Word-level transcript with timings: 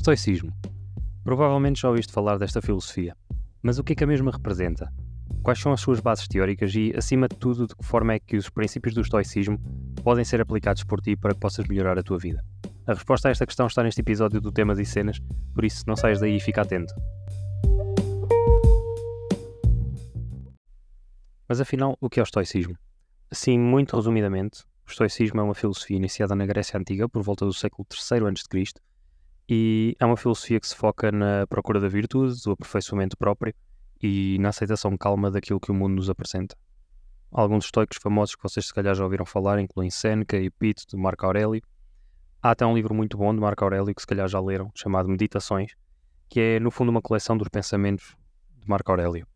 Estoicismo. 0.00 0.50
Provavelmente 1.22 1.82
já 1.82 1.90
ouviste 1.90 2.10
falar 2.10 2.38
desta 2.38 2.62
filosofia, 2.62 3.14
mas 3.62 3.78
o 3.78 3.84
que 3.84 3.92
é 3.92 3.96
que 3.96 4.02
a 4.02 4.06
mesma 4.06 4.30
representa? 4.30 4.90
Quais 5.42 5.60
são 5.60 5.74
as 5.74 5.82
suas 5.82 6.00
bases 6.00 6.26
teóricas 6.26 6.74
e, 6.74 6.90
acima 6.96 7.28
de 7.28 7.36
tudo, 7.36 7.66
de 7.66 7.76
que 7.76 7.84
forma 7.84 8.14
é 8.14 8.18
que 8.18 8.38
os 8.38 8.48
princípios 8.48 8.94
do 8.94 9.02
estoicismo 9.02 9.60
podem 10.02 10.24
ser 10.24 10.40
aplicados 10.40 10.84
por 10.84 11.02
ti 11.02 11.16
para 11.16 11.34
que 11.34 11.40
possas 11.40 11.68
melhorar 11.68 11.98
a 11.98 12.02
tua 12.02 12.16
vida? 12.16 12.42
A 12.86 12.94
resposta 12.94 13.28
a 13.28 13.30
esta 13.30 13.44
questão 13.44 13.66
está 13.66 13.82
neste 13.82 14.00
episódio 14.00 14.40
do 14.40 14.50
Temas 14.50 14.78
e 14.78 14.86
Cenas, 14.86 15.20
por 15.54 15.66
isso 15.66 15.84
não 15.86 15.96
saias 15.96 16.18
daí 16.18 16.38
e 16.38 16.40
fica 16.40 16.62
atento. 16.62 16.94
Mas 21.46 21.60
afinal, 21.60 21.94
o 22.00 22.08
que 22.08 22.20
é 22.20 22.22
o 22.22 22.24
estoicismo? 22.24 22.74
Assim, 23.30 23.58
muito 23.58 23.94
resumidamente, 23.96 24.62
o 24.86 24.90
estoicismo 24.90 25.40
é 25.40 25.42
uma 25.42 25.54
filosofia 25.54 25.98
iniciada 25.98 26.34
na 26.34 26.46
Grécia 26.46 26.80
Antiga 26.80 27.06
por 27.06 27.22
volta 27.22 27.44
do 27.44 27.52
século 27.52 27.86
III 27.92 28.28
a.C. 28.28 28.80
e 29.52 29.96
é 29.98 30.06
uma 30.06 30.16
filosofia 30.16 30.60
que 30.60 30.68
se 30.68 30.76
foca 30.76 31.10
na 31.10 31.44
procura 31.48 31.80
da 31.80 31.88
virtude, 31.88 32.40
do 32.44 32.52
aperfeiçoamento 32.52 33.16
próprio 33.16 33.52
e 34.00 34.38
na 34.38 34.50
aceitação 34.50 34.96
calma 34.96 35.28
daquilo 35.28 35.58
que 35.58 35.72
o 35.72 35.74
mundo 35.74 35.96
nos 35.96 36.08
apresenta. 36.08 36.56
Alguns 37.32 37.64
estoicos 37.64 37.98
famosos 38.00 38.36
que 38.36 38.42
vocês 38.44 38.66
se 38.66 38.72
calhar 38.72 38.94
já 38.94 39.02
ouviram 39.02 39.26
falar 39.26 39.58
incluem 39.58 39.90
Seneca 39.90 40.36
e 40.36 40.48
Pito 40.50 40.84
de 40.86 40.96
Marco 40.96 41.26
Aurélio. 41.26 41.60
Há 42.40 42.52
até 42.52 42.64
um 42.64 42.76
livro 42.76 42.94
muito 42.94 43.18
bom 43.18 43.34
de 43.34 43.40
Marco 43.40 43.64
Aurélio 43.64 43.92
que 43.92 44.00
se 44.00 44.06
calhar 44.06 44.28
já 44.28 44.40
leram, 44.40 44.70
chamado 44.72 45.08
Meditações, 45.08 45.72
que 46.28 46.38
é 46.38 46.60
no 46.60 46.70
fundo 46.70 46.90
uma 46.90 47.02
coleção 47.02 47.36
dos 47.36 47.48
pensamentos 47.48 48.14
de 48.56 48.68
Marco 48.68 48.92
Aurélio. 48.92 49.26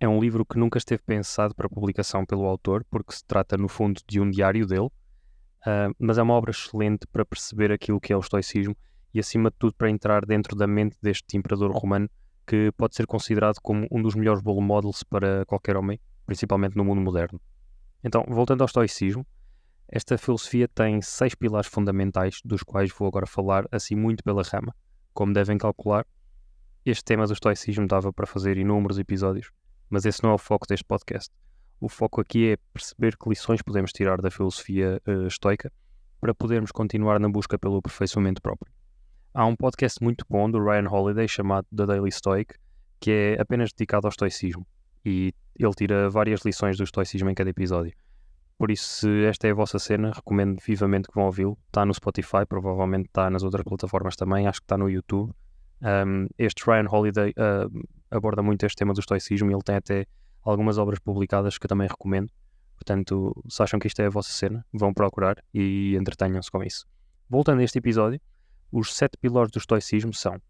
É 0.00 0.08
um 0.08 0.20
livro 0.20 0.44
que 0.44 0.58
nunca 0.58 0.78
esteve 0.78 1.00
pensado 1.06 1.54
para 1.54 1.68
publicação 1.68 2.26
pelo 2.26 2.44
autor, 2.44 2.84
porque 2.90 3.14
se 3.14 3.24
trata, 3.24 3.56
no 3.56 3.68
fundo, 3.68 4.00
de 4.04 4.20
um 4.20 4.28
diário 4.28 4.66
dele, 4.66 4.86
uh, 4.86 5.94
mas 5.96 6.18
é 6.18 6.22
uma 6.22 6.34
obra 6.34 6.50
excelente 6.50 7.06
para 7.06 7.24
perceber 7.24 7.70
aquilo 7.70 8.00
que 8.00 8.12
é 8.12 8.16
o 8.16 8.20
estoicismo 8.20 8.76
e, 9.14 9.20
acima 9.20 9.50
de 9.50 9.56
tudo, 9.58 9.74
para 9.74 9.88
entrar 9.88 10.26
dentro 10.26 10.56
da 10.56 10.66
mente 10.66 10.96
deste 11.00 11.36
imperador 11.36 11.70
romano, 11.70 12.10
que 12.46 12.72
pode 12.76 12.94
ser 12.94 13.06
considerado 13.06 13.60
como 13.62 13.86
um 13.90 14.02
dos 14.02 14.14
melhores 14.14 14.42
role 14.42 14.60
models 14.60 15.02
para 15.04 15.44
qualquer 15.46 15.76
homem, 15.76 15.98
principalmente 16.26 16.76
no 16.76 16.84
mundo 16.84 17.00
moderno. 17.00 17.40
Então, 18.02 18.24
voltando 18.28 18.62
ao 18.62 18.66
estoicismo, 18.66 19.26
esta 19.88 20.18
filosofia 20.18 20.66
tem 20.66 21.00
seis 21.00 21.34
pilares 21.34 21.68
fundamentais, 21.68 22.40
dos 22.44 22.62
quais 22.62 22.92
vou 22.92 23.06
agora 23.06 23.26
falar 23.26 23.66
assim 23.70 23.94
muito 23.94 24.24
pela 24.24 24.42
rama. 24.42 24.74
Como 25.12 25.32
devem 25.32 25.56
calcular, 25.56 26.04
este 26.84 27.04
tema 27.04 27.26
do 27.26 27.32
estoicismo 27.32 27.86
dava 27.86 28.12
para 28.12 28.26
fazer 28.26 28.58
inúmeros 28.58 28.98
episódios, 28.98 29.50
mas 29.88 30.04
esse 30.04 30.22
não 30.22 30.30
é 30.30 30.34
o 30.34 30.38
foco 30.38 30.66
deste 30.66 30.84
podcast. 30.84 31.30
O 31.80 31.88
foco 31.88 32.20
aqui 32.20 32.52
é 32.52 32.56
perceber 32.72 33.16
que 33.16 33.28
lições 33.28 33.62
podemos 33.62 33.92
tirar 33.92 34.20
da 34.20 34.30
filosofia 34.30 35.00
uh, 35.06 35.26
estoica 35.26 35.72
para 36.20 36.34
podermos 36.34 36.72
continuar 36.72 37.20
na 37.20 37.28
busca 37.28 37.58
pelo 37.58 37.76
aperfeiçoamento 37.76 38.42
próprio. 38.42 38.72
Há 39.36 39.44
um 39.46 39.56
podcast 39.56 40.00
muito 40.00 40.24
bom 40.30 40.48
do 40.48 40.62
Ryan 40.62 40.88
Holiday 40.88 41.26
chamado 41.26 41.66
The 41.74 41.86
Daily 41.86 42.12
Stoic, 42.12 42.54
que 43.00 43.10
é 43.10 43.42
apenas 43.42 43.72
dedicado 43.72 44.06
ao 44.06 44.10
estoicismo 44.10 44.64
e 45.04 45.34
ele 45.58 45.72
tira 45.72 46.08
várias 46.08 46.42
lições 46.42 46.76
do 46.76 46.84
estoicismo 46.84 47.28
em 47.28 47.34
cada 47.34 47.50
episódio. 47.50 47.92
Por 48.56 48.70
isso, 48.70 48.84
se 48.84 49.24
esta 49.24 49.48
é 49.48 49.50
a 49.50 49.54
vossa 49.54 49.76
cena, 49.80 50.12
recomendo 50.14 50.60
vivamente 50.64 51.08
que 51.08 51.14
vão 51.16 51.24
ouvi-lo. 51.24 51.58
Está 51.66 51.84
no 51.84 51.92
Spotify, 51.92 52.46
provavelmente 52.48 53.06
está 53.06 53.28
nas 53.28 53.42
outras 53.42 53.64
plataformas 53.64 54.14
também, 54.14 54.46
acho 54.46 54.60
que 54.60 54.66
está 54.66 54.78
no 54.78 54.88
YouTube. 54.88 55.32
Um, 55.82 56.28
este 56.38 56.64
Ryan 56.64 56.86
Holiday 56.88 57.30
uh, 57.30 57.88
aborda 58.12 58.40
muito 58.40 58.64
este 58.64 58.76
tema 58.76 58.94
do 58.94 59.00
estoicismo 59.00 59.50
e 59.50 59.52
ele 59.52 59.62
tem 59.64 59.74
até 59.74 60.06
algumas 60.44 60.78
obras 60.78 61.00
publicadas 61.00 61.58
que 61.58 61.66
eu 61.66 61.68
também 61.68 61.88
recomendo. 61.88 62.30
Portanto, 62.76 63.34
se 63.48 63.60
acham 63.60 63.80
que 63.80 63.88
isto 63.88 64.00
é 64.00 64.06
a 64.06 64.10
vossa 64.10 64.30
cena, 64.30 64.64
vão 64.72 64.94
procurar 64.94 65.42
e 65.52 65.96
entretenham-se 65.96 66.52
com 66.52 66.62
isso. 66.62 66.86
Voltando 67.28 67.58
a 67.58 67.64
este 67.64 67.78
episódio, 67.78 68.20
os 68.76 68.92
sete 68.92 69.16
pilares 69.16 69.52
do 69.52 69.58
estoicismo 69.58 70.12
são: 70.12 70.40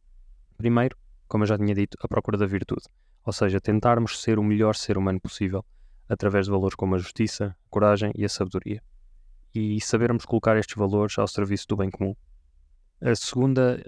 primeiro, 0.57 0.97
como 1.29 1.45
eu 1.45 1.49
já 1.49 1.59
tinha 1.59 1.75
dito, 1.75 1.99
a 2.01 2.09
procura 2.09 2.39
da 2.39 2.47
virtude, 2.47 2.87
ou 3.23 3.33
seja, 3.33 3.61
tentarmos 3.61 4.23
ser 4.23 4.39
o 4.39 4.43
melhor 4.43 4.75
ser 4.75 4.97
humano 4.97 5.21
possível 5.21 5.63
através 6.09 6.47
de 6.47 6.51
valores 6.51 6.75
como 6.75 6.95
a 6.95 6.99
justiça, 6.99 7.55
a 7.67 7.69
coragem 7.69 8.13
e 8.15 8.25
a 8.25 8.29
sabedoria, 8.29 8.83
e 9.55 9.79
sabermos 9.81 10.25
colocar 10.25 10.57
estes 10.57 10.75
valores 10.75 11.19
ao 11.19 11.29
serviço 11.29 11.67
do 11.69 11.77
bem 11.77 11.91
comum. 11.91 12.15
A 13.01 13.15
segunda, 13.15 13.85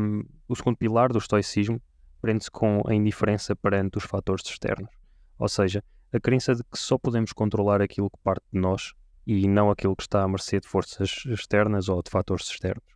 um, 0.00 0.24
o 0.48 0.56
segundo 0.56 0.76
pilar 0.76 1.12
do 1.12 1.18
estoicismo 1.18 1.80
prende-se 2.20 2.50
com 2.50 2.82
a 2.88 2.94
indiferença 2.94 3.54
perante 3.54 3.98
os 3.98 4.04
fatores 4.04 4.44
externos, 4.46 4.90
ou 5.38 5.48
seja, 5.48 5.82
a 6.12 6.18
crença 6.18 6.54
de 6.54 6.62
que 6.64 6.78
só 6.78 6.98
podemos 6.98 7.32
controlar 7.32 7.80
aquilo 7.80 8.10
que 8.10 8.18
parte 8.22 8.44
de 8.52 8.58
nós 8.58 8.94
e 9.24 9.46
não 9.46 9.70
aquilo 9.70 9.94
que 9.94 10.02
está 10.02 10.22
à 10.22 10.28
mercê 10.28 10.58
de 10.58 10.66
forças 10.66 11.24
externas 11.26 11.88
ou 11.88 12.02
de 12.02 12.10
fatores 12.10 12.48
externos. 12.48 12.95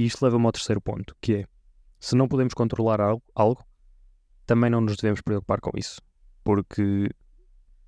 E 0.00 0.06
isto 0.06 0.24
leva-me 0.24 0.46
ao 0.46 0.52
terceiro 0.52 0.80
ponto, 0.80 1.14
que 1.20 1.34
é, 1.34 1.44
se 1.98 2.16
não 2.16 2.26
podemos 2.26 2.54
controlar 2.54 3.02
algo, 3.02 3.22
algo, 3.34 3.62
também 4.46 4.70
não 4.70 4.80
nos 4.80 4.96
devemos 4.96 5.20
preocupar 5.20 5.60
com 5.60 5.72
isso, 5.76 6.00
porque 6.42 7.10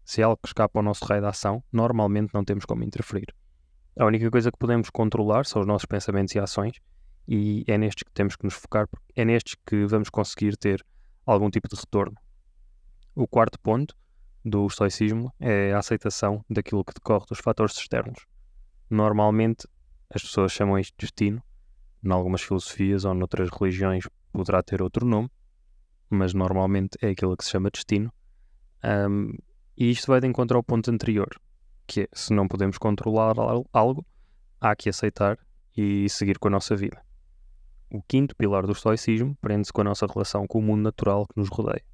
se 0.04 0.20
é 0.20 0.24
algo 0.24 0.36
que 0.36 0.48
escapa 0.48 0.78
ao 0.78 0.82
nosso 0.82 1.06
raio 1.06 1.22
de 1.22 1.28
ação, 1.28 1.64
normalmente 1.72 2.34
não 2.34 2.44
temos 2.44 2.66
como 2.66 2.84
interferir. 2.84 3.34
A 3.98 4.04
única 4.04 4.30
coisa 4.30 4.52
que 4.52 4.58
podemos 4.58 4.90
controlar 4.90 5.46
são 5.46 5.62
os 5.62 5.66
nossos 5.66 5.86
pensamentos 5.86 6.34
e 6.34 6.38
ações, 6.38 6.74
e 7.26 7.64
é 7.66 7.78
nestes 7.78 8.02
que 8.02 8.12
temos 8.12 8.36
que 8.36 8.44
nos 8.44 8.52
focar, 8.52 8.86
é 9.16 9.24
nestes 9.24 9.56
que 9.64 9.86
vamos 9.86 10.10
conseguir 10.10 10.54
ter 10.58 10.84
algum 11.24 11.48
tipo 11.48 11.66
de 11.66 11.80
retorno. 11.80 12.18
O 13.14 13.26
quarto 13.26 13.58
ponto 13.58 13.96
do 14.44 14.66
estoicismo 14.66 15.32
é 15.40 15.72
a 15.72 15.78
aceitação 15.78 16.44
daquilo 16.50 16.84
que 16.84 16.92
decorre 16.92 17.24
dos 17.26 17.38
fatores 17.38 17.74
externos. 17.74 18.26
Normalmente 18.90 19.66
as 20.14 20.20
pessoas 20.20 20.52
chamam 20.52 20.78
isto 20.78 20.92
de 20.98 21.06
destino, 21.06 21.42
em 22.04 22.10
algumas 22.10 22.42
filosofias 22.42 23.04
ou 23.04 23.14
noutras 23.14 23.48
religiões 23.50 24.04
poderá 24.32 24.62
ter 24.62 24.82
outro 24.82 25.06
nome, 25.06 25.30
mas 26.10 26.34
normalmente 26.34 26.98
é 27.00 27.10
aquilo 27.10 27.36
que 27.36 27.44
se 27.44 27.50
chama 27.50 27.70
destino. 27.70 28.12
Um, 28.84 29.32
e 29.76 29.90
isto 29.90 30.08
vai 30.08 30.20
de 30.20 30.26
encontro 30.26 30.56
ao 30.56 30.62
ponto 30.62 30.90
anterior, 30.90 31.28
que 31.86 32.02
é 32.02 32.08
se 32.12 32.32
não 32.32 32.48
podemos 32.48 32.78
controlar 32.78 33.34
algo, 33.72 34.06
há 34.60 34.76
que 34.76 34.88
aceitar 34.88 35.38
e 35.76 36.08
seguir 36.08 36.38
com 36.38 36.48
a 36.48 36.50
nossa 36.50 36.76
vida. 36.76 37.02
O 37.90 38.02
quinto 38.02 38.34
pilar 38.36 38.66
do 38.66 38.72
estoicismo 38.72 39.36
prende-se 39.40 39.72
com 39.72 39.82
a 39.82 39.84
nossa 39.84 40.06
relação 40.06 40.46
com 40.46 40.58
o 40.58 40.62
mundo 40.62 40.82
natural 40.82 41.26
que 41.26 41.38
nos 41.38 41.48
rodeia. 41.48 41.84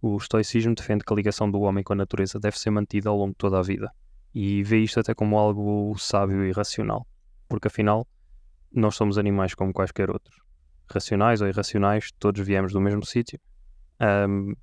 O 0.00 0.16
estoicismo 0.16 0.74
defende 0.74 1.04
que 1.04 1.12
a 1.12 1.16
ligação 1.16 1.50
do 1.50 1.60
homem 1.60 1.84
com 1.84 1.92
a 1.92 1.96
natureza 1.96 2.38
deve 2.40 2.58
ser 2.58 2.70
mantida 2.70 3.08
ao 3.08 3.16
longo 3.16 3.32
de 3.32 3.38
toda 3.38 3.58
a 3.58 3.62
vida 3.62 3.92
e 4.34 4.62
vê 4.62 4.78
isto 4.78 4.98
até 4.98 5.14
como 5.14 5.38
algo 5.38 5.96
sábio 5.98 6.44
e 6.44 6.52
racional, 6.52 7.06
porque 7.48 7.68
afinal 7.68 8.06
nós 8.74 8.94
somos 8.94 9.18
animais 9.18 9.54
como 9.54 9.72
quaisquer 9.72 10.10
outros, 10.10 10.36
racionais 10.90 11.40
ou 11.40 11.48
irracionais, 11.48 12.10
todos 12.18 12.44
viemos 12.44 12.72
do 12.72 12.80
mesmo 12.80 13.04
sítio, 13.04 13.40
um, 14.28 14.54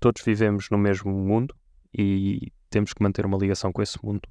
todos 0.00 0.22
vivemos 0.22 0.68
no 0.70 0.78
mesmo 0.78 1.12
mundo 1.12 1.54
e 1.92 2.52
temos 2.70 2.92
que 2.92 3.02
manter 3.02 3.24
uma 3.24 3.38
ligação 3.38 3.72
com 3.72 3.82
esse 3.82 3.98
mundo. 4.04 4.28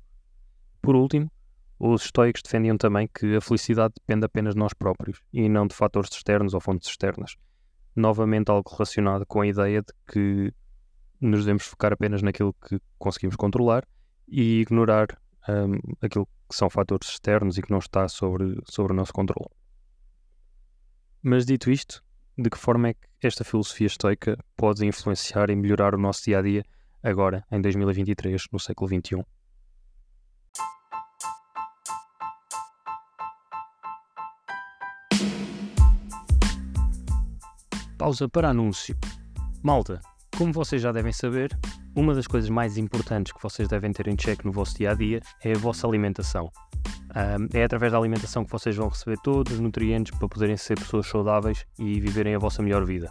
Por 0.81 0.95
último, 0.95 1.31
os 1.79 2.05
estoicos 2.05 2.41
defendiam 2.41 2.77
também 2.77 3.07
que 3.07 3.35
a 3.35 3.41
felicidade 3.41 3.93
depende 3.95 4.25
apenas 4.25 4.53
de 4.53 4.59
nós 4.59 4.73
próprios 4.73 5.21
e 5.33 5.49
não 5.49 5.67
de 5.67 5.75
fatores 5.75 6.09
externos 6.11 6.53
ou 6.53 6.61
fontes 6.61 6.89
externas. 6.89 7.35
Novamente, 7.95 8.49
algo 8.49 8.69
relacionado 8.69 9.25
com 9.25 9.41
a 9.41 9.47
ideia 9.47 9.81
de 9.81 9.93
que 10.07 10.53
nos 11.19 11.41
devemos 11.41 11.65
focar 11.65 11.93
apenas 11.93 12.21
naquilo 12.21 12.53
que 12.53 12.79
conseguimos 12.97 13.35
controlar 13.35 13.85
e 14.27 14.61
ignorar 14.61 15.07
um, 15.49 15.79
aquilo 16.01 16.27
que 16.49 16.55
são 16.55 16.69
fatores 16.69 17.09
externos 17.09 17.57
e 17.57 17.61
que 17.61 17.71
não 17.71 17.79
está 17.79 18.07
sobre, 18.07 18.61
sobre 18.65 18.93
o 18.93 18.95
nosso 18.95 19.13
controle. 19.13 19.49
Mas 21.21 21.45
dito 21.45 21.71
isto, 21.71 22.03
de 22.37 22.49
que 22.49 22.57
forma 22.57 22.89
é 22.89 22.93
que 22.93 23.07
esta 23.23 23.43
filosofia 23.43 23.87
estoica 23.87 24.37
pode 24.55 24.85
influenciar 24.85 25.49
e 25.49 25.55
melhorar 25.55 25.95
o 25.95 25.97
nosso 25.97 26.23
dia 26.25 26.39
a 26.39 26.41
dia 26.41 26.63
agora, 27.01 27.45
em 27.51 27.61
2023, 27.61 28.45
no 28.51 28.59
século 28.59 28.89
XXI? 28.89 29.23
Pausa 37.97 38.29
para 38.29 38.49
anúncio. 38.49 38.95
Malta, 39.63 39.99
como 40.37 40.53
vocês 40.53 40.79
já 40.81 40.91
devem 40.91 41.11
saber, 41.11 41.57
uma 41.95 42.13
das 42.13 42.27
coisas 42.27 42.49
mais 42.49 42.77
importantes 42.77 43.31
que 43.31 43.41
vocês 43.41 43.67
devem 43.67 43.91
ter 43.91 44.07
em 44.07 44.15
check 44.15 44.43
no 44.43 44.51
vosso 44.51 44.77
dia 44.77 44.91
a 44.91 44.93
dia 44.93 45.21
é 45.43 45.53
a 45.53 45.57
vossa 45.57 45.87
alimentação. 45.87 46.51
É 47.53 47.63
através 47.63 47.93
da 47.93 47.97
alimentação 47.97 48.43
que 48.43 48.51
vocês 48.51 48.75
vão 48.75 48.89
receber 48.89 49.17
todos 49.23 49.53
os 49.53 49.59
nutrientes 49.59 50.15
para 50.17 50.27
poderem 50.27 50.57
ser 50.57 50.77
pessoas 50.77 51.07
saudáveis 51.07 51.65
e 51.79 51.99
viverem 52.01 52.35
a 52.35 52.39
vossa 52.39 52.61
melhor 52.61 52.85
vida. 52.85 53.09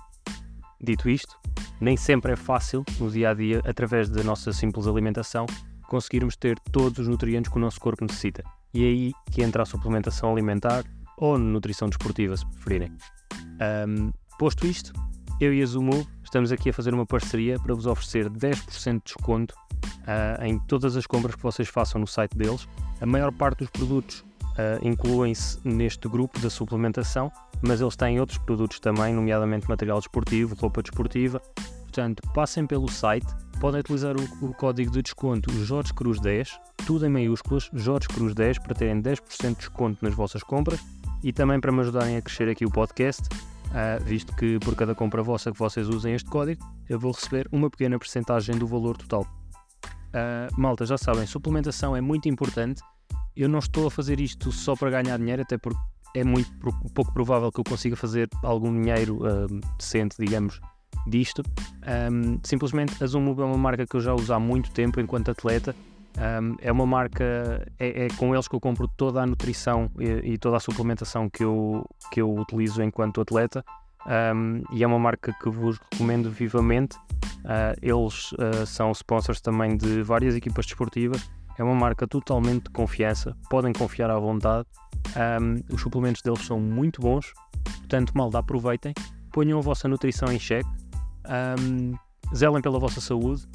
Dito 0.79 1.09
isto, 1.09 1.39
nem 1.81 1.97
sempre 1.97 2.33
é 2.33 2.37
fácil 2.37 2.85
no 3.01 3.11
dia 3.11 3.31
a 3.31 3.35
dia, 3.35 3.63
através 3.65 4.11
da 4.11 4.23
nossa 4.23 4.53
simples 4.53 4.87
alimentação, 4.87 5.47
conseguirmos 5.89 6.37
ter 6.37 6.59
todos 6.71 6.99
os 6.99 7.09
nutrientes 7.09 7.51
que 7.51 7.57
o 7.57 7.61
nosso 7.61 7.81
corpo 7.81 8.05
necessita. 8.05 8.45
E 8.75 8.85
é 8.85 8.87
aí 8.87 9.13
que 9.31 9.43
entra 9.43 9.63
a 9.63 9.67
suplementação 9.67 10.31
alimentar 10.31 10.85
ou 11.17 11.39
nutrição 11.39 11.89
desportiva, 11.89 12.37
se 12.37 12.45
preferirem. 12.47 12.93
Um, 13.89 14.13
posto 14.39 14.67
isto, 14.67 14.93
eu 15.41 15.55
e 15.55 15.63
a 15.63 15.67
Zumu 15.67 16.07
estamos 16.25 16.51
aqui 16.51 16.71
a 16.71 16.73
fazer 16.73 16.93
uma 16.93 17.07
parceria 17.07 17.59
para 17.59 17.75
vos 17.75 17.87
oferecer 17.87 18.29
10% 18.29 18.95
de 18.95 19.01
desconto 19.05 19.55
uh, 19.75 20.45
em 20.45 20.59
todas 20.59 20.97
as 20.97 21.07
compras 21.07 21.35
que 21.35 21.43
vocês 21.43 21.69
façam 21.69 22.01
no 22.01 22.07
site 22.07 22.37
deles. 22.37 22.67
A 23.01 23.07
maior 23.07 23.31
parte 23.33 23.59
dos 23.59 23.71
produtos 23.71 24.21
uh, 24.21 24.87
incluem-se 24.87 25.59
neste 25.67 26.09
grupo 26.09 26.39
da 26.41 26.51
suplementação, 26.51 27.31
mas 27.63 27.81
eles 27.81 27.97
têm 27.97 28.19
outros 28.19 28.39
produtos 28.39 28.81
também, 28.81 29.15
nomeadamente 29.15 29.69
material 29.69 29.99
desportivo, 29.99 30.55
roupa 30.55 30.83
desportiva. 30.83 31.41
Portanto, 31.83 32.23
passem 32.33 32.67
pelo 32.67 32.91
site, 32.91 33.27
podem 33.61 33.81
utilizar 33.81 34.17
o, 34.17 34.47
o 34.47 34.53
código 34.55 34.91
de 34.91 35.03
desconto 35.03 35.53
Jorge 35.65 35.95
Cruz 35.95 36.19
10, 36.21 36.59
tudo 36.87 37.07
em 37.07 37.09
maiúsculas, 37.09 37.71
Jorge 37.73 38.09
Cruz 38.09 38.35
10, 38.35 38.59
para 38.59 38.75
terem 38.75 39.01
10% 39.01 39.49
de 39.51 39.55
desconto 39.55 40.05
nas 40.05 40.15
vossas 40.15 40.43
compras 40.43 40.81
e 41.23 41.33
também 41.33 41.61
para 41.61 41.73
me 41.73 41.81
ajudarem 41.81 42.17
a 42.17 42.23
crescer 42.23 42.49
aqui 42.49 42.67
o 42.67 42.71
podcast, 42.71 43.23
uh, 43.75 44.03
visto 44.05 44.35
que 44.37 44.59
por 44.61 44.75
cada 44.75 44.95
compra 44.95 45.23
vossa 45.23 45.53
que 45.53 45.59
vocês 45.59 45.89
usem 45.89 46.15
este 46.15 46.31
código, 46.31 46.65
eu 46.89 46.99
vou 46.99 47.13
receber 47.13 47.49
uma 47.53 47.69
pequena 47.69 47.99
porcentagem 47.99 48.57
do 48.57 48.67
valor 48.67 48.97
total. 48.97 49.27
Uh, 50.15 50.61
malta, 50.61 50.87
já 50.87 50.97
sabem, 50.97 51.27
suplementação 51.27 51.97
é 51.97 52.01
muito 52.01 52.29
importante. 52.29 52.81
Eu 53.37 53.49
não 53.49 53.59
estou 53.59 53.89
a 53.89 53.91
fazer 53.91 54.21
isto 54.21 54.53
só 54.53 54.77
para 54.77 54.91
ganhar 54.91 55.19
dinheiro, 55.19 55.43
até 55.43 55.59
porque 55.59 55.81
é 56.15 56.23
muito 56.23 56.51
pouco 56.95 57.13
provável 57.13 57.51
que 57.51 57.59
eu 57.59 57.65
consiga 57.65 57.97
fazer 57.97 58.29
algum 58.43 58.73
dinheiro 58.73 59.19
uh, 59.27 59.61
decente, 59.77 60.17
digamos, 60.19 60.61
disto. 61.07 61.43
Um, 62.13 62.39
simplesmente 62.45 63.03
a 63.03 63.07
Zoom 63.07 63.29
é 63.41 63.45
uma 63.45 63.59
marca 63.59 63.85
que 63.87 63.97
eu 63.97 64.01
já 64.01 64.15
uso 64.15 64.33
há 64.33 64.39
muito 64.39 64.71
tempo 64.71 65.01
enquanto 65.01 65.31
atleta 65.31 65.75
um, 66.17 66.57
é 66.61 66.71
uma 66.71 66.87
marca, 66.87 67.67
é, 67.79 68.05
é, 68.05 68.09
com 68.17 68.33
eles 68.35 68.47
que 68.47 68.55
eu 68.55 68.61
compro 68.61 68.87
toda 68.97 69.23
a 69.23 69.27
nutrição 69.27 69.91
e, 69.99 70.35
e, 70.35 70.39
toda 70.39 70.57
a 70.57 70.61
suplementação 70.61 71.29
que 71.29 71.43
eu, 71.43 71.85
que 72.13 72.21
eu 72.21 72.33
utilizo 72.33 72.83
enquanto 72.83 73.21
atleta. 73.21 73.65
Um, 74.07 74.63
e 74.71 74.85
é 74.85 74.87
uma 74.87 74.99
marca 74.99 75.35
que 75.43 75.51
vos 75.51 75.79
recomendo 75.91 76.31
vivamente. 76.31 76.97
Uh, 77.45 77.75
eles 77.83 78.33
uh, 78.33 78.67
são 78.67 78.93
sponsors 78.93 79.41
também 79.41 79.77
de 79.77 80.03
várias 80.03 80.35
equipas 80.35 80.67
desportivas. 80.67 81.29
É 81.59 81.65
uma 81.65 81.75
marca 81.75 82.07
totalmente 82.07 82.65
de 82.65 82.71
confiança, 82.71 83.37
podem 83.51 83.73
confiar 83.73 84.11
à 84.11 84.19
vontade. 84.19 84.67
Um, 85.17 85.75
os 85.75 85.81
suplementos 85.81 86.23
deles 86.23 86.45
são 86.45 86.61
muito 86.61 87.01
bons, 87.01 87.33
portanto, 87.79 88.13
malda, 88.15 88.39
aproveitem, 88.39 88.93
ponham 89.33 89.59
a 89.59 89.63
vossa 89.63 89.87
nutrição 89.87 90.33
em 90.33 90.39
xeque, 90.39 90.69
zelem 92.35 92.61
pela 92.61 92.81
vossa 92.81 93.01
saúde, 93.01 93.47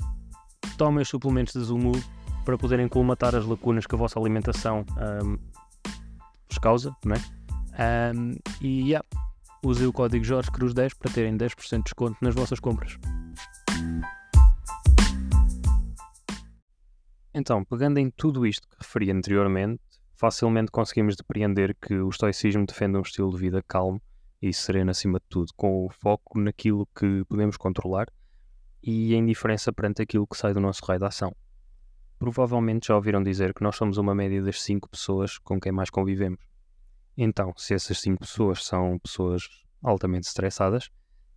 tomem 0.78 1.02
os 1.02 1.10
suplementos 1.10 1.54
da 1.54 1.62
Zumub 1.62 2.02
para 2.50 2.58
poderem 2.58 2.88
colmatar 2.88 3.36
as 3.36 3.46
lacunas 3.46 3.86
que 3.86 3.94
a 3.94 3.98
vossa 3.98 4.20
alimentação 4.20 4.84
um, 5.24 5.38
vos 6.50 6.58
causa, 6.60 6.96
não 7.06 7.16
é? 7.16 8.12
Um, 8.16 8.36
e 8.60 8.90
yeah, 8.90 9.06
usem 9.64 9.86
o 9.86 9.94
código 9.94 10.26
Jorge 10.26 10.50
Cruz 10.50 10.74
10 10.74 10.96
para 10.96 11.12
terem 11.12 11.38
10% 11.38 11.78
de 11.78 11.84
desconto 11.84 12.18
nas 12.24 12.34
vossas 12.34 12.60
compras. 12.60 12.98
Então, 17.36 17.64
pegando 17.64 18.00
em 18.00 18.10
tudo 18.10 18.48
isto 18.48 18.68
que 18.68 18.78
referi 18.82 19.12
anteriormente, 19.12 19.84
facilmente 20.16 20.72
conseguimos 20.72 21.16
depreender 21.16 21.78
que 21.80 22.00
o 22.00 22.10
estoicismo 22.10 22.66
defende 22.66 22.98
um 22.98 23.02
estilo 23.02 23.30
de 23.30 23.38
vida 23.38 23.64
calmo 23.68 24.02
e 24.42 24.52
sereno 24.52 24.90
acima 24.90 25.20
de 25.20 25.26
tudo, 25.30 25.54
com 25.56 25.86
o 25.86 25.90
foco 25.92 26.40
naquilo 26.40 26.88
que 26.98 27.24
podemos 27.26 27.58
controlar 27.58 28.08
e 28.82 29.14
a 29.14 29.18
indiferença 29.18 29.72
perante 29.72 30.02
aquilo 30.02 30.26
que 30.26 30.36
sai 30.36 30.52
do 30.52 30.60
nosso 30.60 30.84
raio 30.84 31.00
de 31.00 31.06
ação. 31.06 31.32
Provavelmente 32.20 32.88
já 32.88 32.96
ouviram 32.98 33.24
dizer 33.24 33.54
que 33.54 33.64
nós 33.64 33.78
somos 33.78 33.98
uma 33.98 34.14
média 34.14 34.44
das 34.44 34.62
5 34.62 34.90
pessoas 34.90 35.38
com 35.38 35.58
quem 35.58 35.72
mais 35.72 35.90
convivemos. 35.90 36.40
Então, 37.16 37.54
se 37.56 37.74
essas 37.74 37.98
5 38.02 38.20
pessoas 38.20 38.66
são 38.66 39.00
pessoas 39.00 39.48
altamente 39.82 40.28
estressadas, 40.28 40.90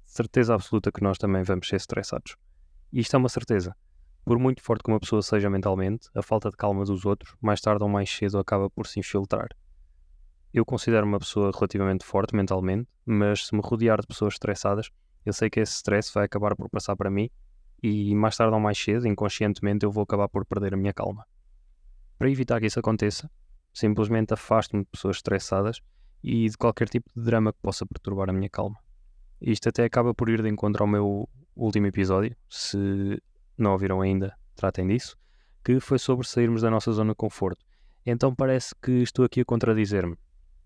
certeza 0.05 0.55
absoluta 0.55 0.91
que 0.91 1.01
nós 1.01 1.19
também 1.19 1.45
vamos 1.45 1.69
ser 1.69 1.77
estressados. 1.77 2.35
E 2.93 2.99
isto 2.99 3.15
é 3.15 3.19
uma 3.19 3.29
certeza. 3.29 3.77
Por 4.25 4.41
muito 4.41 4.61
forte 4.61 4.83
que 4.83 4.91
uma 4.91 4.99
pessoa 4.99 5.23
seja 5.23 5.49
mentalmente, 5.49 6.09
a 6.17 6.23
falta 6.23 6.51
de 6.51 6.57
calma 6.57 6.85
dos 6.85 7.07
outros, 7.07 7.33
mais 7.41 7.61
tarde 7.61 7.85
ou 7.85 7.89
mais 7.89 8.11
cedo, 8.11 8.39
acaba 8.39 8.69
por 8.69 8.89
se 8.89 8.99
infiltrar. 8.99 9.49
Eu 10.53 10.65
considero 10.65 11.07
uma 11.07 11.21
pessoa 11.21 11.53
relativamente 11.55 12.05
forte 12.05 12.35
mentalmente, 12.35 12.89
mas 13.07 13.47
se 13.47 13.55
me 13.55 13.61
rodear 13.63 14.01
de 14.01 14.07
pessoas 14.09 14.35
estressadas, 14.35 14.91
eu 15.25 15.33
sei 15.33 15.49
que 15.49 15.61
esse 15.61 15.75
stress 15.75 16.13
vai 16.13 16.25
acabar 16.25 16.57
por 16.57 16.69
passar 16.69 16.97
para 16.97 17.09
mim 17.09 17.31
e 17.83 18.15
mais 18.15 18.37
tarde 18.37 18.55
ou 18.55 18.61
mais 18.61 18.79
cedo, 18.79 19.09
inconscientemente, 19.09 19.85
eu 19.85 19.91
vou 19.91 20.05
acabar 20.05 20.29
por 20.29 20.47
perder 20.47 20.75
a 20.75 20.77
minha 20.77 20.93
calma. 20.93 21.27
Para 22.17 22.31
evitar 22.31 22.61
que 22.61 22.67
isso 22.67 22.79
aconteça, 22.79 23.29
simplesmente 23.73 24.33
afasto-me 24.33 24.85
de 24.85 24.91
pessoas 24.91 25.17
estressadas 25.17 25.81
e 26.23 26.49
de 26.49 26.57
qualquer 26.57 26.89
tipo 26.89 27.11
de 27.17 27.25
drama 27.25 27.53
que 27.53 27.59
possa 27.61 27.85
perturbar 27.85 28.31
a 28.31 28.33
minha 28.33 28.49
calma. 28.49 28.79
Isto 29.41 29.71
até 29.71 29.85
acaba 29.85 30.15
por 30.15 30.29
ir 30.29 30.41
de 30.41 30.49
encontro 30.49 30.85
ao 30.85 30.87
meu 30.87 31.29
último 31.57 31.87
episódio, 31.87 32.37
se 32.49 33.21
não 33.59 33.73
ouviram 33.73 34.01
ainda, 34.01 34.37
tratem 34.55 34.87
disso, 34.87 35.17
que 35.65 35.81
foi 35.81 35.99
sobre 35.99 36.27
sairmos 36.27 36.63
da 36.63 36.71
nossa 36.71 36.93
zona 36.93 37.11
de 37.11 37.17
conforto. 37.17 37.65
Então 38.07 38.33
parece 38.33 38.75
que 38.81 39.03
estou 39.03 39.25
aqui 39.25 39.41
a 39.41 39.45
contradizer-me. 39.45 40.17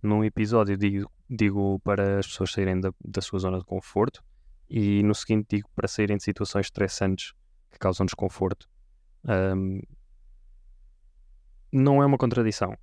Num 0.02 0.22
episódio 0.22 0.76
digo, 0.76 1.10
digo 1.28 1.80
para 1.80 2.18
as 2.18 2.26
pessoas 2.26 2.52
saírem 2.52 2.78
da, 2.78 2.92
da 3.02 3.22
sua 3.22 3.38
zona 3.38 3.58
de 3.58 3.64
conforto, 3.64 4.22
e 4.68 5.02
no 5.02 5.14
seguinte 5.14 5.56
digo 5.56 5.68
para 5.74 5.88
saírem 5.88 6.16
de 6.16 6.22
situações 6.22 6.66
estressantes 6.66 7.32
que 7.70 7.78
causam 7.78 8.06
desconforto. 8.06 8.68
Um, 9.24 9.80
não 11.72 12.02
é 12.02 12.06
uma 12.06 12.18
contradição. 12.18 12.76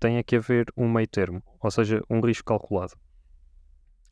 Tem 0.00 0.22
que 0.22 0.36
haver 0.36 0.66
um 0.76 0.90
meio 0.90 1.08
termo, 1.08 1.42
ou 1.60 1.70
seja, 1.70 2.00
um 2.08 2.20
risco 2.20 2.44
calculado. 2.44 2.94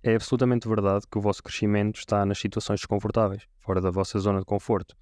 É 0.02 0.14
absolutamente 0.14 0.68
verdade 0.68 1.06
que 1.10 1.18
o 1.18 1.20
vosso 1.20 1.42
crescimento 1.42 1.98
está 1.98 2.24
nas 2.26 2.38
situações 2.38 2.80
desconfortáveis, 2.80 3.46
fora 3.60 3.80
da 3.80 3.90
vossa 3.90 4.18
zona 4.18 4.40
de 4.40 4.44
conforto, 4.44 4.96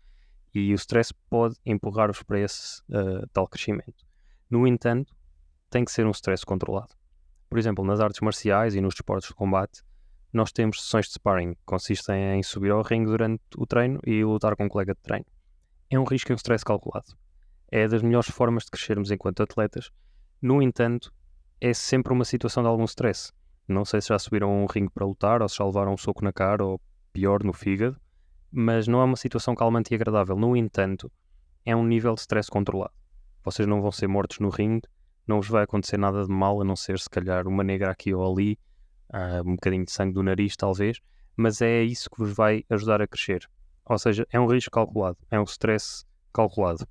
e 0.54 0.72
o 0.72 0.74
stress 0.76 1.12
pode 1.28 1.56
empurrar-vos 1.66 2.22
para 2.22 2.40
esse 2.40 2.80
uh, 2.82 3.26
tal 3.32 3.48
crescimento. 3.48 4.06
No 4.48 4.66
entanto, 4.66 5.14
tem 5.68 5.84
que 5.84 5.90
ser 5.90 6.06
um 6.06 6.10
stress 6.10 6.44
controlado. 6.44 6.94
Por 7.48 7.58
exemplo, 7.58 7.84
nas 7.84 8.00
artes 8.00 8.20
marciais 8.20 8.74
e 8.74 8.80
nos 8.80 8.94
desportos 8.94 9.28
de 9.28 9.34
combate, 9.34 9.82
nós 10.34 10.50
temos 10.50 10.82
sessões 10.82 11.06
de 11.06 11.12
sparring 11.12 11.54
que 11.54 11.60
consistem 11.64 12.38
em 12.38 12.42
subir 12.42 12.72
ao 12.72 12.82
ringue 12.82 13.06
durante 13.06 13.42
o 13.56 13.64
treino 13.64 14.00
e 14.04 14.24
lutar 14.24 14.56
com 14.56 14.64
um 14.64 14.68
colega 14.68 14.92
de 14.92 15.00
treino. 15.00 15.24
É 15.88 15.98
um 15.98 16.04
risco 16.04 16.32
e 16.32 16.34
um 16.34 16.36
stress 16.36 16.64
calculado. 16.64 17.16
É 17.70 17.86
das 17.86 18.02
melhores 18.02 18.28
formas 18.28 18.64
de 18.64 18.70
crescermos 18.72 19.12
enquanto 19.12 19.42
atletas. 19.42 19.90
No 20.42 20.60
entanto, 20.60 21.14
é 21.60 21.72
sempre 21.72 22.12
uma 22.12 22.24
situação 22.24 22.64
de 22.64 22.68
algum 22.68 22.84
stress. 22.84 23.32
Não 23.68 23.84
sei 23.84 24.00
se 24.00 24.08
já 24.08 24.18
subiram 24.18 24.62
um 24.62 24.66
ringue 24.66 24.90
para 24.92 25.06
lutar 25.06 25.40
ou 25.40 25.48
se 25.48 25.56
já 25.56 25.64
levaram 25.64 25.94
um 25.94 25.96
soco 25.96 26.24
na 26.24 26.32
cara 26.32 26.64
ou 26.64 26.80
pior 27.12 27.44
no 27.44 27.52
fígado, 27.52 27.96
mas 28.50 28.88
não 28.88 29.00
é 29.00 29.04
uma 29.04 29.16
situação 29.16 29.54
calmante 29.54 29.92
e 29.92 29.94
agradável. 29.94 30.36
No 30.36 30.56
entanto, 30.56 31.10
é 31.64 31.74
um 31.76 31.84
nível 31.84 32.14
de 32.14 32.22
stress 32.22 32.50
controlado. 32.50 32.92
Vocês 33.44 33.68
não 33.68 33.80
vão 33.80 33.92
ser 33.92 34.08
mortos 34.08 34.40
no 34.40 34.48
ringue, 34.48 34.88
não 35.26 35.36
vos 35.40 35.48
vai 35.48 35.62
acontecer 35.62 35.96
nada 35.96 36.24
de 36.24 36.30
mal, 36.30 36.60
a 36.60 36.64
não 36.64 36.74
ser 36.74 36.98
se 36.98 37.08
calhar 37.08 37.46
uma 37.46 37.62
negra 37.62 37.92
aqui 37.92 38.12
ou 38.12 38.30
ali, 38.30 38.58
uh, 39.12 39.48
um 39.48 39.54
bocadinho 39.54 39.84
de 39.84 39.92
sangue 39.92 40.14
do 40.14 40.22
nariz, 40.22 40.56
talvez, 40.56 41.00
mas 41.36 41.60
é 41.60 41.82
isso 41.82 42.08
que 42.10 42.18
vos 42.18 42.32
vai 42.32 42.64
ajudar 42.70 43.02
a 43.02 43.06
crescer. 43.06 43.48
Ou 43.84 43.98
seja, 43.98 44.26
é 44.30 44.40
um 44.40 44.46
risco 44.46 44.70
calculado, 44.70 45.18
é 45.30 45.38
um 45.38 45.44
stress 45.44 46.04
calculado. 46.32 46.86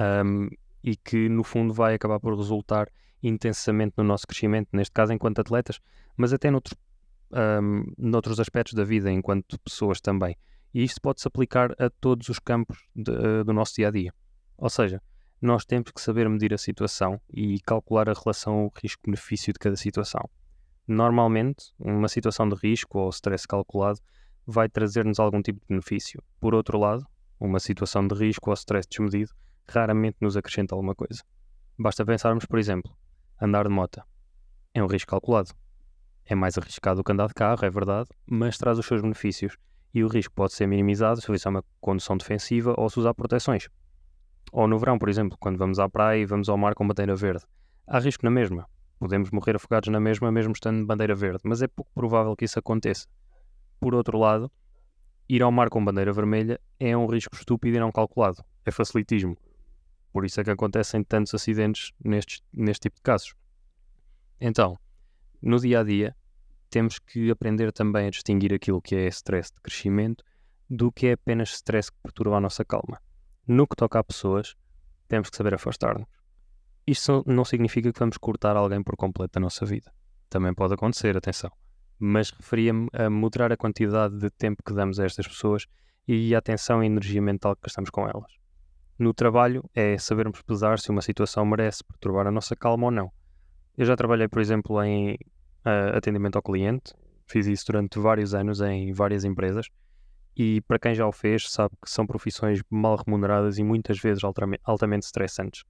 Um, 0.00 0.48
e 0.82 0.96
que 0.96 1.28
no 1.28 1.44
fundo 1.44 1.72
vai 1.72 1.94
acabar 1.94 2.18
por 2.18 2.36
resultar 2.36 2.88
intensamente 3.22 3.94
no 3.96 4.04
nosso 4.04 4.26
crescimento, 4.26 4.68
neste 4.72 4.92
caso 4.92 5.12
enquanto 5.12 5.40
atletas, 5.40 5.78
mas 6.16 6.32
até 6.32 6.50
noutros, 6.50 6.76
um, 7.30 7.84
noutros 7.96 8.40
aspectos 8.40 8.74
da 8.74 8.82
vida 8.82 9.10
enquanto 9.10 9.58
pessoas 9.60 10.00
também. 10.00 10.36
E 10.74 10.82
isto 10.82 11.00
pode-se 11.00 11.28
aplicar 11.28 11.70
a 11.80 11.88
todos 11.88 12.28
os 12.28 12.38
campos 12.38 12.88
de, 12.96 13.10
uh, 13.12 13.44
do 13.44 13.52
nosso 13.52 13.74
dia 13.76 13.88
a 13.88 13.90
dia. 13.90 14.12
Ou 14.56 14.70
seja, 14.70 15.00
nós 15.40 15.64
temos 15.64 15.90
que 15.92 16.00
saber 16.00 16.28
medir 16.28 16.52
a 16.54 16.58
situação 16.58 17.20
e 17.32 17.60
calcular 17.60 18.08
a 18.08 18.12
relação 18.12 18.70
risco-benefício 18.82 19.52
de 19.52 19.58
cada 19.58 19.76
situação. 19.76 20.28
Normalmente, 20.86 21.72
uma 21.78 22.08
situação 22.08 22.48
de 22.48 22.56
risco 22.56 22.98
ou 22.98 23.08
stress 23.10 23.46
calculado 23.46 24.00
vai 24.46 24.68
trazer-nos 24.68 25.20
algum 25.20 25.40
tipo 25.40 25.60
de 25.60 25.66
benefício. 25.68 26.22
Por 26.40 26.54
outro 26.54 26.78
lado, 26.78 27.06
uma 27.38 27.60
situação 27.60 28.06
de 28.06 28.14
risco 28.14 28.50
ou 28.50 28.54
stress 28.54 28.88
desmedido 28.88 29.30
raramente 29.68 30.16
nos 30.20 30.36
acrescenta 30.36 30.74
alguma 30.74 30.94
coisa. 30.94 31.22
Basta 31.78 32.04
pensarmos, 32.04 32.44
por 32.44 32.58
exemplo, 32.58 32.92
andar 33.40 33.64
de 33.66 33.70
moto. 33.70 34.02
É 34.74 34.82
um 34.82 34.86
risco 34.86 35.10
calculado. 35.10 35.50
É 36.24 36.34
mais 36.34 36.56
arriscado 36.56 36.96
do 36.96 37.04
que 37.04 37.12
andar 37.12 37.28
de 37.28 37.34
carro, 37.34 37.64
é 37.64 37.70
verdade, 37.70 38.08
mas 38.26 38.58
traz 38.58 38.78
os 38.78 38.86
seus 38.86 39.02
benefícios 39.02 39.56
e 39.94 40.02
o 40.02 40.08
risco 40.08 40.34
pode 40.34 40.52
ser 40.52 40.66
minimizado 40.66 41.20
se 41.20 41.26
fizer 41.26 41.48
uma 41.48 41.64
condução 41.80 42.16
defensiva 42.16 42.74
ou 42.76 42.88
se 42.88 42.98
usar 42.98 43.14
proteções. 43.14 43.68
Ou 44.52 44.66
no 44.66 44.78
verão, 44.78 44.98
por 44.98 45.08
exemplo, 45.08 45.36
quando 45.38 45.58
vamos 45.58 45.78
à 45.78 45.88
praia 45.88 46.20
e 46.20 46.26
vamos 46.26 46.48
ao 46.48 46.56
mar 46.56 46.74
com 46.74 46.86
bandeira 46.86 47.14
verde. 47.14 47.44
Há 47.86 47.98
risco 47.98 48.24
na 48.24 48.30
mesma, 48.30 48.68
Podemos 49.02 49.32
morrer 49.32 49.56
afogados 49.56 49.88
na 49.88 49.98
mesma, 49.98 50.30
mesmo 50.30 50.52
estando 50.52 50.78
de 50.78 50.84
bandeira 50.84 51.12
verde, 51.12 51.40
mas 51.42 51.60
é 51.60 51.66
pouco 51.66 51.90
provável 51.92 52.36
que 52.36 52.44
isso 52.44 52.56
aconteça. 52.56 53.08
Por 53.80 53.96
outro 53.96 54.16
lado, 54.16 54.48
ir 55.28 55.42
ao 55.42 55.50
mar 55.50 55.68
com 55.70 55.84
bandeira 55.84 56.12
vermelha 56.12 56.60
é 56.78 56.96
um 56.96 57.06
risco 57.06 57.34
estúpido 57.34 57.76
e 57.76 57.80
não 57.80 57.90
calculado. 57.90 58.44
É 58.64 58.70
facilitismo. 58.70 59.36
Por 60.12 60.24
isso 60.24 60.40
é 60.40 60.44
que 60.44 60.52
acontecem 60.52 61.02
tantos 61.02 61.34
acidentes 61.34 61.92
nestes, 62.04 62.44
neste 62.52 62.82
tipo 62.82 62.94
de 62.94 63.02
casos. 63.02 63.34
Então, 64.40 64.78
no 65.42 65.58
dia 65.58 65.80
a 65.80 65.82
dia, 65.82 66.14
temos 66.70 67.00
que 67.00 67.28
aprender 67.28 67.72
também 67.72 68.06
a 68.06 68.10
distinguir 68.10 68.54
aquilo 68.54 68.80
que 68.80 68.94
é 68.94 69.08
stress 69.08 69.52
de 69.52 69.60
crescimento 69.62 70.22
do 70.70 70.92
que 70.92 71.08
é 71.08 71.12
apenas 71.14 71.50
stress 71.54 71.90
que 71.90 71.98
perturba 72.04 72.36
a 72.36 72.40
nossa 72.40 72.64
calma. 72.64 73.02
No 73.48 73.66
que 73.66 73.74
toca 73.74 73.98
a 73.98 74.04
pessoas, 74.04 74.54
temos 75.08 75.28
que 75.28 75.36
saber 75.36 75.54
afastar-nos. 75.54 76.06
Isto 76.86 77.22
não 77.26 77.44
significa 77.44 77.92
que 77.92 77.98
vamos 77.98 78.16
cortar 78.16 78.56
alguém 78.56 78.82
por 78.82 78.96
completo 78.96 79.34
da 79.34 79.40
nossa 79.40 79.64
vida. 79.64 79.92
Também 80.28 80.52
pode 80.52 80.74
acontecer, 80.74 81.16
atenção. 81.16 81.50
Mas 81.98 82.30
referia-me 82.30 82.88
a 82.92 83.08
moderar 83.08 83.52
a 83.52 83.56
quantidade 83.56 84.18
de 84.18 84.30
tempo 84.30 84.62
que 84.64 84.74
damos 84.74 84.98
a 84.98 85.04
estas 85.04 85.28
pessoas 85.28 85.66
e 86.08 86.34
a 86.34 86.38
atenção 86.38 86.82
e 86.82 86.86
energia 86.86 87.22
mental 87.22 87.54
que 87.54 87.62
gastamos 87.62 87.90
com 87.90 88.08
elas. 88.08 88.32
No 88.98 89.14
trabalho 89.14 89.64
é 89.74 89.96
sabermos 89.98 90.42
pesar 90.42 90.78
se 90.78 90.90
uma 90.90 91.02
situação 91.02 91.44
merece 91.46 91.84
perturbar 91.84 92.26
a 92.26 92.30
nossa 92.30 92.56
calma 92.56 92.86
ou 92.86 92.90
não. 92.90 93.12
Eu 93.76 93.86
já 93.86 93.96
trabalhei, 93.96 94.28
por 94.28 94.40
exemplo, 94.40 94.82
em 94.82 95.14
uh, 95.14 95.96
atendimento 95.96 96.36
ao 96.36 96.42
cliente, 96.42 96.92
fiz 97.26 97.46
isso 97.46 97.66
durante 97.66 97.98
vários 97.98 98.34
anos 98.34 98.60
em 98.60 98.92
várias 98.92 99.24
empresas 99.24 99.66
e 100.36 100.60
para 100.62 100.78
quem 100.78 100.94
já 100.94 101.06
o 101.06 101.12
fez 101.12 101.50
sabe 101.50 101.74
que 101.82 101.90
são 101.90 102.06
profissões 102.06 102.60
mal 102.70 102.96
remuneradas 102.96 103.58
e 103.58 103.62
muitas 103.62 103.98
vezes 103.98 104.22
altamente 104.24 105.04
estressantes. 105.04 105.64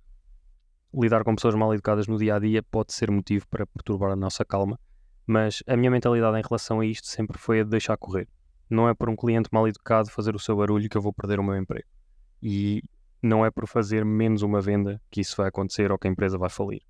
Lidar 0.95 1.25
com 1.25 1.35
pessoas 1.35 1.55
mal 1.55 1.73
educadas 1.73 2.07
no 2.07 2.19
dia 2.19 2.37
a 2.37 2.39
dia 2.39 2.63
pode 2.63 2.93
ser 2.93 3.11
motivo 3.11 3.47
para 3.49 3.67
perturbar 3.67 4.11
a 4.13 4.17
nossa 4.17 4.45
calma, 4.45 4.79
mas 5.27 5.63
a 5.67 5.77
minha 5.77 5.91
mentalidade 5.91 6.39
em 6.39 6.43
relação 6.43 6.81
a 6.81 6.87
isto 6.87 7.07
sempre 7.07 7.39
foi 7.39 7.61
a 7.61 7.65
de 7.65 7.71
deixar 7.71 7.97
correr. 7.97 8.29
Não 8.69 8.89
é 8.89 8.95
por 8.95 9.09
um 9.09 9.17
cliente 9.17 9.49
mal 9.53 9.67
educado 9.67 10.11
fazer 10.11 10.35
o 10.35 10.39
seu 10.39 10.57
barulho 10.57 10.89
que 10.89 10.97
eu 10.97 11.03
vou 11.03 11.13
perder 11.13 11.41
o 11.41 11.45
meu 11.45 11.57
emprego. 11.57 11.87
E 12.43 12.83
não 13.23 13.47
é 13.47 13.51
por 13.51 13.67
fazer 13.67 14.05
menos 14.05 14.43
uma 14.43 14.61
venda 14.61 15.01
que 15.11 15.21
isso 15.21 15.37
vai 15.37 15.49
acontecer 15.49 15.91
ou 15.91 15.99
que 15.99 16.09
a 16.09 16.11
empresa 16.11 16.37
vai 16.37 16.51
falir. 16.51 16.83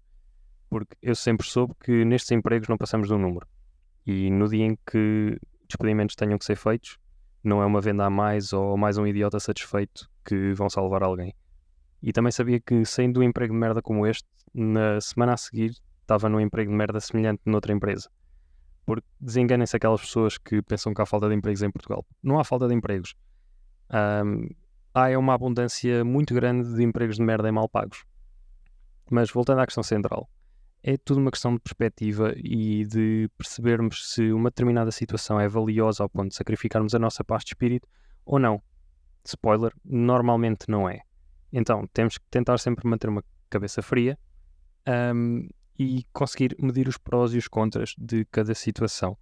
Porque 0.68 0.96
eu 1.02 1.14
sempre 1.14 1.46
soube 1.46 1.74
que 1.78 2.04
nestes 2.04 2.30
empregos 2.32 2.68
não 2.68 2.78
passamos 2.78 3.08
de 3.08 3.14
um 3.14 3.18
número. 3.18 3.46
E 4.06 4.30
no 4.30 4.48
dia 4.48 4.64
em 4.64 4.78
que 4.86 5.38
despedimentos 5.68 6.16
tenham 6.16 6.38
que 6.38 6.44
ser 6.44 6.56
feitos, 6.56 6.98
não 7.44 7.62
é 7.62 7.66
uma 7.66 7.80
venda 7.80 8.04
a 8.04 8.10
mais 8.10 8.52
ou 8.52 8.76
mais 8.76 8.96
um 8.98 9.06
idiota 9.06 9.38
satisfeito 9.38 10.08
que 10.24 10.52
vão 10.54 10.70
salvar 10.70 11.02
alguém. 11.02 11.34
E 12.02 12.12
também 12.12 12.32
sabia 12.32 12.58
que 12.58 12.84
saindo 12.84 13.20
um 13.20 13.22
emprego 13.22 13.52
de 13.52 13.60
merda 13.60 13.80
como 13.80 14.06
este, 14.06 14.28
na 14.52 15.00
semana 15.00 15.34
a 15.34 15.36
seguir 15.36 15.72
estava 16.00 16.28
num 16.28 16.40
emprego 16.40 16.70
de 16.70 16.76
merda 16.76 17.00
semelhante 17.00 17.42
noutra 17.46 17.72
empresa. 17.72 18.10
Porque 18.84 19.06
desenganem-se 19.20 19.76
aquelas 19.76 20.00
pessoas 20.00 20.36
que 20.36 20.60
pensam 20.62 20.92
que 20.92 21.00
há 21.00 21.06
falta 21.06 21.28
de 21.28 21.34
empregos 21.34 21.62
em 21.62 21.70
Portugal. 21.70 22.04
Não 22.22 22.38
há 22.38 22.44
falta 22.44 22.66
de 22.66 22.74
empregos. 22.74 23.14
Um, 23.90 24.48
há 24.92 25.10
é 25.10 25.16
uma 25.16 25.34
abundância 25.34 26.04
muito 26.04 26.34
grande 26.34 26.74
de 26.74 26.82
empregos 26.82 27.16
de 27.16 27.22
merda 27.22 27.48
e 27.48 27.52
mal 27.52 27.68
pagos. 27.68 28.04
Mas 29.10 29.30
voltando 29.30 29.60
à 29.60 29.66
questão 29.66 29.82
central, 29.82 30.28
é 30.82 30.96
tudo 30.96 31.20
uma 31.20 31.30
questão 31.30 31.54
de 31.54 31.60
perspectiva 31.60 32.34
e 32.36 32.84
de 32.84 33.30
percebermos 33.38 34.12
se 34.12 34.32
uma 34.32 34.50
determinada 34.50 34.90
situação 34.90 35.38
é 35.38 35.48
valiosa 35.48 36.02
ao 36.02 36.08
ponto 36.08 36.30
de 36.30 36.34
sacrificarmos 36.34 36.94
a 36.94 36.98
nossa 36.98 37.22
paz 37.22 37.44
de 37.44 37.50
espírito 37.50 37.88
ou 38.24 38.38
não. 38.38 38.60
Spoiler, 39.24 39.72
normalmente 39.84 40.68
não 40.68 40.88
é. 40.88 41.02
Então 41.52 41.86
temos 41.92 42.18
que 42.18 42.24
tentar 42.30 42.58
sempre 42.58 42.88
manter 42.88 43.08
uma 43.08 43.22
cabeça 43.50 43.82
fria 43.82 44.18
um, 45.14 45.48
e 45.78 46.04
conseguir 46.12 46.56
medir 46.58 46.88
os 46.88 46.96
prós 46.96 47.34
e 47.34 47.38
os 47.38 47.48
contras 47.48 47.94
de 47.98 48.24
cada 48.26 48.54
situação 48.54 49.16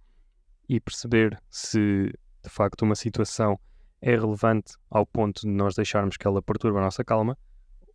e 0.69 0.79
perceber 0.79 1.37
se 1.49 2.11
de 2.43 2.49
facto 2.49 2.83
uma 2.83 2.95
situação 2.95 3.59
é 4.01 4.11
relevante 4.11 4.73
ao 4.89 5.05
ponto 5.05 5.41
de 5.41 5.47
nós 5.47 5.75
deixarmos 5.75 6.17
que 6.17 6.25
ela 6.25 6.41
perturbe 6.41 6.79
a 6.79 6.81
nossa 6.81 7.03
calma, 7.03 7.37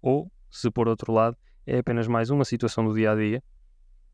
ou 0.00 0.30
se 0.50 0.70
por 0.70 0.86
outro 0.86 1.12
lado 1.12 1.36
é 1.66 1.78
apenas 1.78 2.06
mais 2.06 2.30
uma 2.30 2.44
situação 2.44 2.84
do 2.84 2.94
dia 2.94 3.10
a 3.10 3.16
dia 3.16 3.42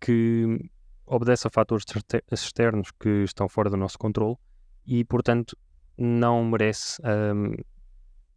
que 0.00 0.70
obedece 1.04 1.46
a 1.46 1.50
fatores 1.50 1.84
externos 2.30 2.90
que 2.92 3.24
estão 3.24 3.48
fora 3.48 3.68
do 3.68 3.76
nosso 3.76 3.98
controle 3.98 4.36
e, 4.86 5.04
portanto, 5.04 5.56
não 5.98 6.44
merece 6.44 7.00
um, 7.02 7.54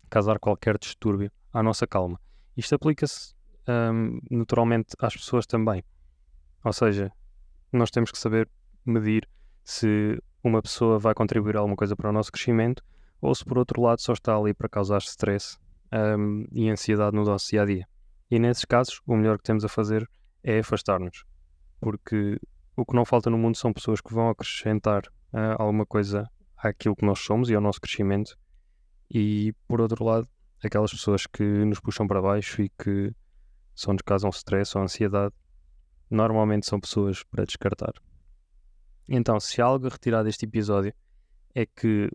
causar 0.09 0.37
qualquer 0.39 0.77
distúrbio 0.77 1.31
à 1.55 1.63
nossa 1.63 1.87
calma. 1.87 2.19
Isto 2.55 2.75
aplica-se 2.75 3.33
um, 3.67 4.19
naturalmente 4.29 4.89
às 4.99 5.15
pessoas 5.15 5.45
também. 5.45 5.83
Ou 6.63 6.73
seja, 6.73 7.09
nós 7.71 7.89
temos 7.89 8.11
que 8.11 8.17
saber 8.17 8.49
medir 8.85 9.27
se 9.63 10.21
uma 10.43 10.61
pessoa 10.61 10.99
vai 10.99 11.13
contribuir 11.13 11.55
alguma 11.55 11.77
coisa 11.77 11.95
para 11.95 12.09
o 12.09 12.13
nosso 12.13 12.31
crescimento 12.31 12.83
ou 13.21 13.33
se 13.33 13.43
por 13.43 13.57
outro 13.57 13.81
lado 13.81 14.01
só 14.01 14.13
está 14.13 14.35
ali 14.35 14.53
para 14.53 14.67
causar 14.67 14.99
stress 14.99 15.57
um, 15.93 16.45
e 16.51 16.69
ansiedade 16.69 17.15
no 17.15 17.23
nosso 17.23 17.49
dia 17.49 17.61
a 17.61 17.65
dia. 17.65 17.87
E 18.29 18.37
nesses 18.37 18.65
casos, 18.65 18.99
o 19.07 19.15
melhor 19.15 19.37
que 19.37 19.43
temos 19.43 19.63
a 19.63 19.69
fazer 19.69 20.07
é 20.43 20.59
afastar-nos, 20.59 21.23
porque 21.79 22.37
o 22.75 22.85
que 22.85 22.95
não 22.95 23.05
falta 23.05 23.29
no 23.29 23.37
mundo 23.37 23.55
são 23.55 23.71
pessoas 23.71 24.01
que 24.01 24.13
vão 24.13 24.29
acrescentar 24.29 25.03
uh, 25.33 25.55
alguma 25.57 25.85
coisa 25.85 26.29
àquilo 26.57 26.95
que 26.95 27.05
nós 27.05 27.19
somos 27.19 27.49
e 27.49 27.55
ao 27.55 27.61
nosso 27.61 27.79
crescimento, 27.79 28.37
e 29.09 29.53
por 29.67 29.79
outro 29.79 30.03
lado, 30.03 30.27
aquelas 30.67 30.91
pessoas 30.91 31.25
que 31.27 31.43
nos 31.43 31.79
puxam 31.79 32.07
para 32.07 32.21
baixo 32.21 32.61
e 32.61 32.69
que 32.69 33.13
só 33.73 33.91
nos 33.91 34.01
causam 34.01 34.29
stress 34.29 34.77
ou 34.77 34.83
ansiedade, 34.83 35.33
normalmente 36.09 36.65
são 36.65 36.79
pessoas 36.79 37.23
para 37.23 37.45
descartar. 37.45 37.93
Então, 39.07 39.39
se 39.39 39.61
há 39.61 39.65
algo 39.65 39.85
a 39.87 39.89
retirar 39.89 40.23
deste 40.23 40.45
episódio, 40.45 40.93
é 41.53 41.65
que 41.65 42.09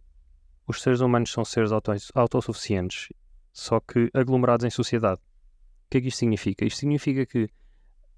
os 0.66 0.82
seres 0.82 1.00
humanos 1.00 1.30
são 1.30 1.44
seres 1.44 1.70
autossuficientes, 2.14 3.08
só 3.52 3.80
que 3.80 4.10
aglomerados 4.14 4.64
em 4.64 4.70
sociedade. 4.70 5.20
O 5.20 5.90
que 5.90 5.98
é 5.98 6.00
que 6.00 6.08
isto 6.08 6.18
significa? 6.18 6.64
Isto 6.64 6.80
significa 6.80 7.26
que, 7.26 7.48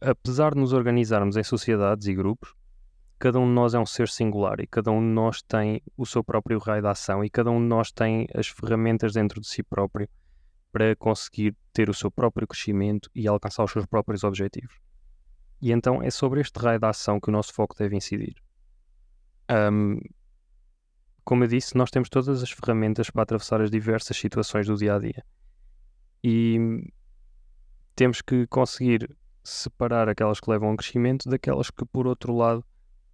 apesar 0.00 0.54
de 0.54 0.60
nos 0.60 0.72
organizarmos 0.72 1.36
em 1.36 1.42
sociedades 1.42 2.06
e 2.06 2.14
grupos, 2.14 2.54
cada 3.18 3.38
um 3.38 3.46
de 3.46 3.52
nós 3.52 3.72
é 3.72 3.78
um 3.78 3.86
ser 3.86 4.08
singular 4.08 4.60
e 4.60 4.66
cada 4.66 4.90
um 4.90 5.00
de 5.00 5.14
nós 5.14 5.42
tem 5.42 5.80
o 5.96 6.04
seu 6.04 6.24
próprio 6.24 6.58
raio 6.58 6.82
de 6.82 6.88
ação 6.88 7.24
e 7.24 7.30
cada 7.30 7.50
um 7.50 7.60
de 7.60 7.66
nós 7.66 7.92
tem 7.92 8.26
as 8.34 8.48
ferramentas 8.48 9.12
dentro 9.12 9.40
de 9.40 9.46
si 9.46 9.62
próprio 9.62 10.08
para 10.72 10.96
conseguir 10.96 11.54
ter 11.72 11.88
o 11.90 11.94
seu 11.94 12.10
próprio 12.10 12.48
crescimento 12.48 13.10
e 13.14 13.28
alcançar 13.28 13.62
os 13.62 13.70
seus 13.70 13.86
próprios 13.86 14.24
objetivos. 14.24 14.74
E 15.60 15.70
então 15.70 16.02
é 16.02 16.10
sobre 16.10 16.40
este 16.40 16.58
raio 16.58 16.80
de 16.80 16.86
ação 16.86 17.20
que 17.20 17.28
o 17.28 17.32
nosso 17.32 17.52
foco 17.52 17.76
deve 17.76 17.94
incidir. 17.94 18.34
Um, 19.50 20.00
como 21.24 21.44
eu 21.44 21.48
disse, 21.48 21.76
nós 21.76 21.90
temos 21.90 22.08
todas 22.08 22.42
as 22.42 22.50
ferramentas 22.50 23.10
para 23.10 23.22
atravessar 23.22 23.60
as 23.60 23.70
diversas 23.70 24.16
situações 24.16 24.66
do 24.66 24.74
dia 24.74 24.96
a 24.96 24.98
dia. 24.98 25.24
E 26.24 26.58
temos 27.94 28.20
que 28.20 28.46
conseguir 28.48 29.14
separar 29.44 30.08
aquelas 30.08 30.40
que 30.40 30.50
levam 30.50 30.70
ao 30.70 30.76
crescimento 30.76 31.28
daquelas 31.28 31.70
que, 31.70 31.84
por 31.84 32.06
outro 32.06 32.34
lado, 32.34 32.64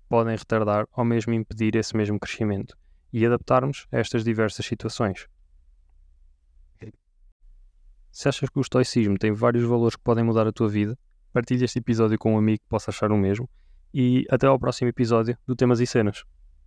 podem 0.08 0.36
retardar 0.36 0.86
ou 0.92 1.04
mesmo 1.04 1.34
impedir 1.34 1.76
esse 1.76 1.96
mesmo 1.96 2.18
crescimento 2.18 2.76
e 3.12 3.26
adaptarmos 3.26 3.86
a 3.92 3.98
estas 3.98 4.24
diversas 4.24 4.64
situações. 4.64 5.26
Se 8.18 8.28
achas 8.28 8.50
que 8.50 8.58
o 8.58 8.60
estoicismo 8.60 9.16
tem 9.16 9.30
vários 9.30 9.62
valores 9.62 9.94
que 9.94 10.02
podem 10.02 10.24
mudar 10.24 10.44
a 10.44 10.50
tua 10.50 10.68
vida, 10.68 10.98
partilha 11.32 11.64
este 11.64 11.78
episódio 11.78 12.18
com 12.18 12.34
um 12.34 12.36
amigo 12.36 12.58
que 12.58 12.68
possa 12.68 12.90
achar 12.90 13.12
o 13.12 13.16
mesmo 13.16 13.48
e 13.94 14.26
até 14.28 14.48
ao 14.48 14.58
próximo 14.58 14.88
episódio 14.88 15.38
do 15.46 15.54
Temas 15.54 15.78
e 15.78 15.86
Cenas. 15.86 16.24